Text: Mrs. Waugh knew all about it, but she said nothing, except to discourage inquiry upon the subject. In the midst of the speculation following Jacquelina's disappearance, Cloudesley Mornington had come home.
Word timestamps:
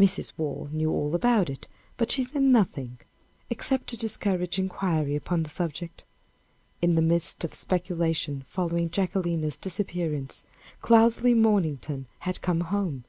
Mrs. 0.00 0.32
Waugh 0.38 0.70
knew 0.72 0.90
all 0.90 1.14
about 1.14 1.50
it, 1.50 1.68
but 1.98 2.10
she 2.10 2.24
said 2.24 2.40
nothing, 2.42 2.98
except 3.50 3.88
to 3.88 3.98
discourage 3.98 4.58
inquiry 4.58 5.14
upon 5.14 5.42
the 5.42 5.50
subject. 5.50 6.02
In 6.80 6.94
the 6.94 7.02
midst 7.02 7.44
of 7.44 7.50
the 7.50 7.56
speculation 7.58 8.42
following 8.46 8.88
Jacquelina's 8.88 9.58
disappearance, 9.58 10.44
Cloudesley 10.80 11.34
Mornington 11.34 12.06
had 12.20 12.40
come 12.40 12.62
home. 12.62 13.04